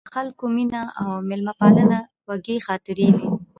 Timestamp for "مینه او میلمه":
0.55-1.53